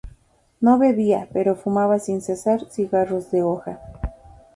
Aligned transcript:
No 0.61 0.79
bebía, 0.79 1.29
pero 1.31 1.55
fumaba 1.55 1.99
sin 1.99 2.23
cesar 2.23 2.65
cigarros 2.71 3.29
de 3.29 3.43
hoja. 3.43 3.79